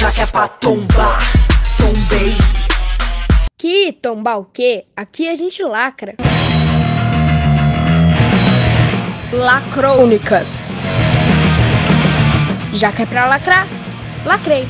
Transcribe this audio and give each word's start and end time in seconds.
já 0.00 0.10
que 0.10 0.22
é 0.22 0.26
pra 0.26 0.48
tombar, 0.48 1.18
tombei. 1.76 2.32
Que 3.58 3.92
tombar 3.92 4.38
o 4.38 4.46
quê? 4.46 4.86
Aqui 4.96 5.28
a 5.28 5.34
gente 5.34 5.62
lacra. 5.62 6.14
Lacrônicas. 9.30 10.70
Já 12.72 12.90
que 12.92 13.02
é 13.02 13.06
pra 13.06 13.26
lacrar, 13.26 13.68
lacrei. 14.24 14.64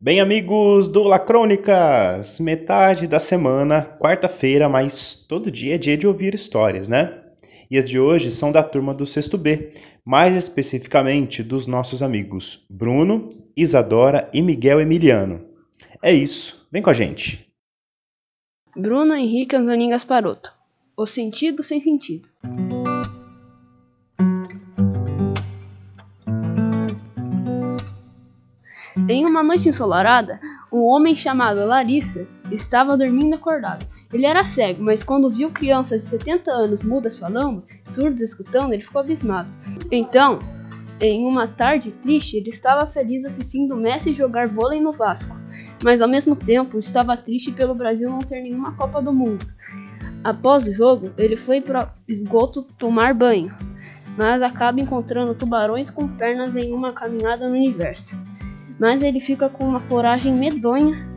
Bem, 0.00 0.20
amigos 0.20 0.86
do 0.86 1.02
Lacrônicas, 1.02 2.38
metade 2.38 3.08
da 3.08 3.18
semana, 3.18 3.82
quarta-feira, 3.98 4.68
mas 4.68 5.16
todo 5.16 5.50
dia 5.50 5.74
é 5.74 5.78
dia 5.78 5.96
de 5.96 6.06
ouvir 6.06 6.32
histórias, 6.32 6.86
né? 6.86 7.27
E 7.70 7.76
as 7.76 7.88
de 7.88 7.98
hoje 7.98 8.30
são 8.30 8.50
da 8.50 8.62
turma 8.62 8.94
do 8.94 9.04
sexto 9.04 9.36
B, 9.36 9.70
mais 10.04 10.34
especificamente 10.34 11.42
dos 11.42 11.66
nossos 11.66 12.02
amigos 12.02 12.64
Bruno, 12.68 13.28
Isadora 13.56 14.30
e 14.32 14.40
Miguel 14.40 14.80
Emiliano. 14.80 15.44
É 16.02 16.12
isso, 16.12 16.66
vem 16.72 16.80
com 16.80 16.90
a 16.90 16.94
gente. 16.94 17.46
Bruno 18.76 19.14
Henrique 19.14 19.56
Antonin 19.56 19.90
Gasparotto. 19.90 20.52
O 20.96 21.04
sentido 21.04 21.62
sem 21.62 21.80
sentido. 21.82 22.28
Em 29.08 29.24
uma 29.24 29.42
noite 29.42 29.68
ensolarada, 29.68 30.40
um 30.72 30.82
homem 30.82 31.16
chamado 31.16 31.64
Larissa 31.66 32.26
estava 32.50 32.96
dormindo 32.96 33.34
acordado. 33.34 33.86
Ele 34.12 34.24
era 34.24 34.44
cego, 34.44 34.82
mas 34.82 35.02
quando 35.02 35.30
viu 35.30 35.50
crianças 35.50 36.02
de 36.02 36.08
70 36.08 36.50
anos 36.50 36.82
mudas 36.82 37.18
falando, 37.18 37.62
surdos 37.86 38.22
escutando, 38.22 38.72
ele 38.72 38.82
ficou 38.82 39.00
abismado. 39.00 39.48
Então, 39.92 40.38
em 41.00 41.26
uma 41.26 41.46
tarde 41.46 41.90
triste, 41.90 42.36
ele 42.36 42.48
estava 42.48 42.86
feliz 42.86 43.24
assistindo 43.24 43.76
Messi 43.76 44.14
jogar 44.14 44.48
vôlei 44.48 44.80
no 44.80 44.92
Vasco, 44.92 45.36
mas 45.84 46.00
ao 46.00 46.08
mesmo 46.08 46.34
tempo 46.34 46.78
estava 46.78 47.16
triste 47.16 47.52
pelo 47.52 47.74
Brasil 47.74 48.08
não 48.08 48.18
ter 48.18 48.40
nenhuma 48.40 48.72
Copa 48.72 49.02
do 49.02 49.12
Mundo. 49.12 49.46
Após 50.24 50.66
o 50.66 50.72
jogo, 50.72 51.12
ele 51.16 51.36
foi 51.36 51.60
para 51.60 51.94
esgoto 52.08 52.62
tomar 52.62 53.14
banho, 53.14 53.54
mas 54.16 54.42
acaba 54.42 54.80
encontrando 54.80 55.34
tubarões 55.34 55.90
com 55.90 56.08
pernas 56.08 56.56
em 56.56 56.72
uma 56.72 56.92
caminhada 56.92 57.46
no 57.46 57.54
universo 57.54 58.16
mas 58.78 59.02
ele 59.02 59.20
fica 59.20 59.48
com 59.48 59.64
uma 59.64 59.80
coragem 59.80 60.32
medonha 60.32 61.07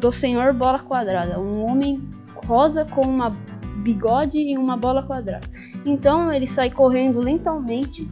do 0.00 0.10
Senhor 0.10 0.54
Bola 0.54 0.78
Quadrada, 0.78 1.38
um 1.38 1.62
homem 1.66 2.00
rosa 2.46 2.86
com 2.86 3.02
uma 3.02 3.36
bigode 3.82 4.38
e 4.38 4.56
uma 4.56 4.76
bola 4.76 5.02
quadrada. 5.02 5.46
Então 5.84 6.32
ele 6.32 6.46
sai 6.46 6.70
correndo 6.70 7.20
lentamente 7.20 8.08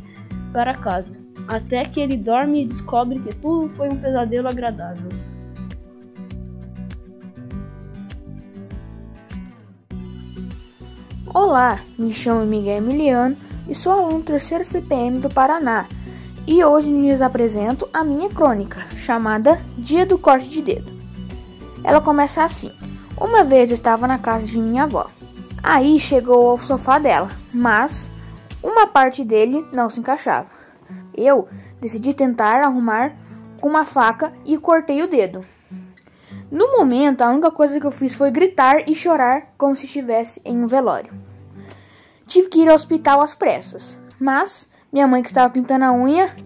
para 0.53 0.75
casa, 0.75 1.19
até 1.49 1.85
que 1.85 1.99
ele 1.99 2.17
dorme 2.17 2.63
e 2.63 2.67
descobre 2.67 3.19
que 3.21 3.35
tudo 3.35 3.71
foi 3.71 3.89
um 3.89 3.97
pesadelo 3.97 4.49
agradável. 4.49 5.09
Olá, 11.33 11.79
me 11.99 12.13
chamo 12.13 12.45
Miguel 12.45 12.79
Emiliano 12.79 13.37
e 13.69 13.75
sou 13.75 13.93
aluno 13.93 14.19
do 14.19 14.25
terceiro 14.25 14.65
CPM 14.65 15.21
do 15.21 15.29
Paraná 15.29 15.87
e 16.47 16.65
hoje 16.65 16.91
lhes 16.91 17.21
apresento 17.21 17.89
a 17.93 18.03
minha 18.03 18.29
crônica, 18.31 18.87
chamada 19.05 19.61
Dia 19.77 20.07
do 20.07 20.19
Corte 20.19 20.49
de 20.49 20.63
Dedo. 20.63 20.98
Ela 21.89 22.03
começa 22.03 22.45
assim: 22.45 22.71
Uma 23.19 23.43
vez 23.43 23.71
estava 23.71 24.07
na 24.07 24.19
casa 24.19 24.45
de 24.45 24.59
minha 24.59 24.83
avó. 24.83 25.07
Aí 25.63 25.99
chegou 25.99 26.51
ao 26.51 26.59
sofá 26.59 26.99
dela, 26.99 27.31
mas 27.51 28.11
uma 28.63 28.87
parte 28.87 29.25
dele 29.25 29.67
não 29.73 29.89
se 29.89 29.99
encaixava. 29.99 30.51
Eu 31.17 31.49
decidi 31.81 32.13
tentar 32.13 32.61
arrumar 32.61 33.17
com 33.59 33.71
uma 33.71 33.87
faca 33.87 34.35
e 34.45 34.59
cortei 34.59 35.03
o 35.03 35.09
dedo. 35.09 35.43
No 36.51 36.77
momento, 36.77 37.23
a 37.23 37.31
única 37.31 37.51
coisa 37.51 37.81
que 37.81 37.87
eu 37.87 37.91
fiz 37.91 38.15
foi 38.15 38.31
gritar 38.31 38.87
e 38.87 38.95
chorar 38.95 39.55
como 39.57 39.75
se 39.75 39.87
estivesse 39.87 40.43
em 40.45 40.63
um 40.63 40.67
velório. 40.67 41.15
Tive 42.27 42.51
que 42.51 42.61
ir 42.61 42.69
ao 42.69 42.75
hospital 42.75 43.23
às 43.23 43.35
pressas, 43.35 43.99
mas 44.21 44.69
minha 44.93 45.07
mãe 45.07 45.23
que 45.23 45.29
estava 45.29 45.49
pintando 45.49 45.87
a 45.87 45.93
unha, 45.93 46.37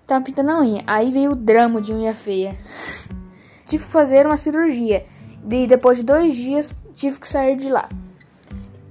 estava 0.00 0.24
pintando 0.24 0.50
a 0.50 0.60
unha. 0.60 0.82
Aí 0.86 1.12
veio 1.12 1.32
o 1.32 1.36
drama 1.36 1.78
de 1.78 1.92
unha 1.92 2.14
feia. 2.14 2.56
tive 3.68 3.84
que 3.84 3.90
fazer 3.90 4.26
uma 4.26 4.36
cirurgia. 4.36 5.04
E 5.50 5.66
depois 5.66 5.98
de 5.98 6.04
dois 6.04 6.34
dias, 6.34 6.74
tive 6.94 7.20
que 7.20 7.28
sair 7.28 7.56
de 7.56 7.68
lá. 7.68 7.88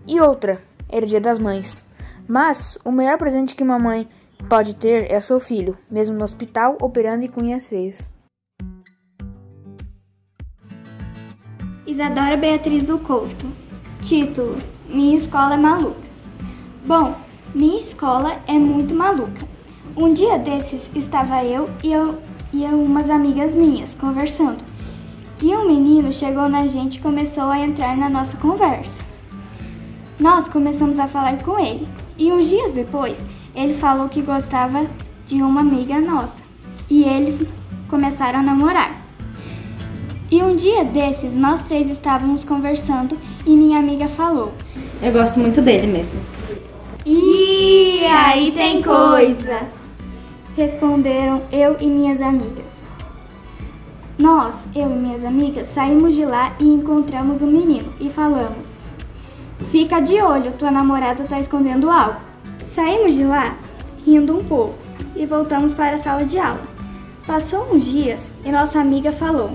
E 0.08 0.22
outra, 0.22 0.62
era 0.88 1.06
dia 1.06 1.20
das 1.20 1.40
mães. 1.40 1.86
Mas 2.28 2.78
o 2.86 2.92
melhor 2.92 3.18
presente 3.18 3.56
que 3.56 3.64
uma 3.64 3.80
mãe 3.80 4.08
pode 4.48 4.76
ter 4.76 5.12
é 5.12 5.20
seu 5.20 5.40
filho, 5.40 5.78
mesmo 5.90 6.16
no 6.16 6.24
hospital, 6.24 6.78
operando 6.82 7.26
e 7.26 7.28
com 7.28 7.42
unhas 7.42 7.68
feias. 7.68 8.10
Isadora 11.86 12.38
Beatriz 12.38 12.86
do 12.86 13.00
Couto. 13.00 13.48
Título: 14.02 14.58
Minha 14.88 15.18
escola 15.18 15.56
é 15.56 15.58
maluca. 15.58 16.08
Bom, 16.86 17.16
minha 17.56 17.82
escola 17.82 18.40
é 18.48 18.54
muito 18.54 18.94
maluca. 18.94 19.48
Um 19.96 20.14
dia 20.14 20.38
desses 20.38 20.90
estava 20.96 21.44
eu 21.44 21.70
e, 21.84 21.92
eu 21.92 22.22
e 22.54 22.64
umas 22.66 23.10
amigas 23.10 23.54
minhas 23.54 23.94
conversando. 23.94 24.64
E 25.42 25.56
um 25.56 25.68
menino 25.68 26.12
chegou 26.12 26.50
na 26.50 26.66
gente 26.66 26.96
e 26.96 27.02
começou 27.02 27.44
a 27.44 27.60
entrar 27.60 27.96
na 27.96 28.10
nossa 28.10 28.36
conversa. 28.38 28.96
Nós 30.20 30.48
começamos 30.48 30.98
a 30.98 31.08
falar 31.08 31.42
com 31.44 31.60
ele. 31.60 31.88
E 32.18 32.32
uns 32.32 32.50
dias 32.50 32.72
depois, 32.72 33.24
ele 33.54 33.76
falou 33.76 34.10
que 34.10 34.22
gostava 34.22 34.88
de 35.28 35.36
uma 35.44 35.62
amiga 35.62 36.00
nossa. 36.00 36.42
E 36.90 37.04
eles 37.04 37.46
começaram 37.88 38.40
a 38.40 38.44
namorar. 38.44 39.00
E 40.32 40.42
um 40.42 40.56
dia 40.56 40.84
desses, 40.84 41.36
nós 41.36 41.62
três 41.62 41.88
estávamos 41.88 42.44
conversando 42.44 43.18
e 43.46 43.56
minha 43.56 43.80
amiga 43.80 44.08
falou: 44.08 44.52
Eu 45.02 45.12
gosto 45.12 45.40
muito 45.40 45.62
dele 45.62 45.88
mesmo. 45.88 46.20
E 47.06 48.04
aí 48.06 48.52
tem 48.52 48.82
coisa! 48.82 49.77
Responderam 50.58 51.44
eu 51.52 51.78
e 51.80 51.86
minhas 51.86 52.20
amigas. 52.20 52.88
Nós, 54.18 54.66
eu 54.76 54.90
e 54.90 54.96
minhas 54.96 55.24
amigas, 55.24 55.68
saímos 55.68 56.16
de 56.16 56.26
lá 56.26 56.52
e 56.60 56.64
encontramos 56.64 57.44
o 57.44 57.46
um 57.46 57.52
menino 57.52 57.94
e 58.00 58.10
falamos: 58.10 58.88
Fica 59.70 60.00
de 60.00 60.20
olho, 60.20 60.54
tua 60.54 60.72
namorada 60.72 61.26
tá 61.26 61.40
escondendo 61.40 61.92
algo. 61.92 62.20
Saímos 62.66 63.14
de 63.14 63.24
lá 63.24 63.56
rindo 64.04 64.36
um 64.36 64.44
pouco 64.44 64.74
e 65.16 65.28
voltamos 65.28 65.76
para 65.76 65.96
a 65.96 66.00
sala 66.00 66.26
de 66.26 66.40
aula. 66.40 66.64
Passou 67.28 67.72
uns 67.72 67.86
dias 67.86 68.32
e 68.44 68.52
nossa 68.52 68.80
amiga 68.80 69.12
falou: 69.12 69.52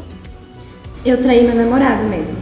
Eu 1.04 1.20
traí 1.20 1.42
meu 1.42 1.56
namorado 1.56 2.04
mesmo. 2.04 2.36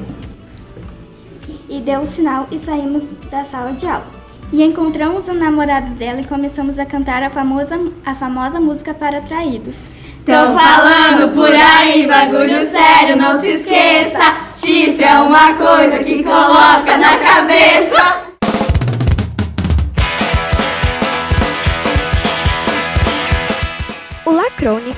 E 1.67 1.81
deu 1.81 2.03
o 2.03 2.07
sinal 2.07 2.47
e 2.53 2.59
saímos 2.59 3.05
da 3.31 3.43
sala 3.43 3.73
de 3.73 3.87
aula. 3.87 4.20
E 4.53 4.65
encontramos 4.65 5.29
o 5.29 5.35
namorado 5.35 5.91
dela 5.93 6.21
e 6.21 6.25
começamos 6.25 6.79
a 6.79 6.85
cantar 6.85 7.23
a 7.23 7.31
famosa, 7.31 7.81
a 8.05 8.15
famosa 8.17 8.61
música 8.61 8.93
para 8.93 9.21
traídos. 9.21 9.83
Tô 10.27 10.33
falando 10.33 11.33
por 11.33 11.53
aí, 11.53 12.07
bagulho 12.07 12.69
sério, 12.69 13.17
não 13.17 13.41
se 13.41 13.47
esqueça. 13.47 14.51
Chifre 14.55 15.05
é 15.05 15.15
uma 15.19 15.55
coisa 15.55 15.99
que 16.03 16.23
coloca 16.25 16.99
na 16.99 17.17
cabeça. 17.17 18.00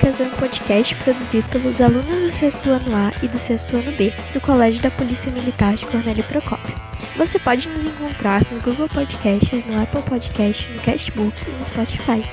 É 0.03 0.23
um 0.23 0.29
podcast 0.31 0.93
produzido 0.95 1.47
pelos 1.47 1.79
alunos 1.79 2.05
do 2.05 2.29
sexto 2.29 2.69
ano 2.69 2.93
A 2.93 3.13
e 3.23 3.27
do 3.29 3.39
sexto 3.39 3.77
ano 3.77 3.89
B 3.93 4.13
do 4.33 4.41
Colégio 4.41 4.81
da 4.81 4.91
Polícia 4.91 5.31
Militar 5.31 5.75
de 5.75 5.85
Cornélio 5.85 6.23
Procópio. 6.25 6.75
Você 7.15 7.39
pode 7.39 7.69
nos 7.69 7.85
encontrar 7.85 8.45
no 8.51 8.59
Google 8.59 8.89
Podcasts, 8.89 9.65
no 9.65 9.81
Apple 9.81 10.01
Podcasts, 10.01 10.69
no 10.69 10.81
Cashbook 10.81 11.33
e 11.47 11.51
no 11.51 11.63
Spotify. 11.63 12.29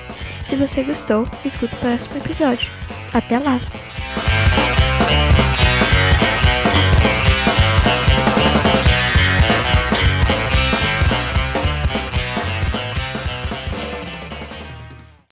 Se 0.49 0.57
você 0.57 0.83
gostou, 0.83 1.29
escuta 1.45 1.77
o 1.77 1.79
próximo 1.79 2.17
episódio. 2.17 2.69
Até 3.15 3.39
lá! 3.39 3.61